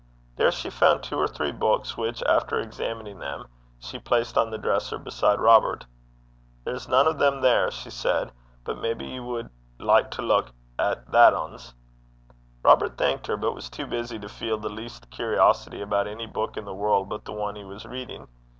There 0.35 0.51
she 0.51 0.71
found 0.71 1.03
two 1.03 1.19
or 1.19 1.27
three 1.27 1.51
books, 1.51 1.95
which, 1.95 2.23
after 2.23 2.59
examining 2.59 3.19
them, 3.19 3.45
she 3.77 3.99
placed 3.99 4.35
on 4.35 4.49
the 4.49 4.57
dresser 4.57 4.97
beside 4.97 5.39
Robert. 5.39 5.85
'There's 6.63 6.87
nane 6.89 7.05
o' 7.05 7.13
them 7.13 7.41
there,' 7.41 7.69
she 7.69 7.91
said; 7.91 8.31
'but 8.63 8.79
maybe 8.79 9.05
ye 9.05 9.19
wad 9.19 9.51
like 9.77 10.09
to 10.09 10.23
luik 10.23 10.51
at 10.79 11.11
that 11.11 11.35
anes.' 11.35 11.75
Robert 12.63 12.97
thanked 12.97 13.27
her, 13.27 13.37
but 13.37 13.53
was 13.53 13.69
too 13.69 13.85
busy 13.85 14.17
to 14.17 14.27
feel 14.27 14.57
the 14.57 14.69
least 14.69 15.11
curiosity 15.11 15.81
about 15.81 16.07
any 16.07 16.25
book 16.25 16.57
in 16.57 16.65
the 16.65 16.73
world 16.73 17.07
but 17.07 17.23
the 17.25 17.31
one 17.33 17.55
he 17.55 17.63
was 17.63 17.85
reading. 17.85 18.27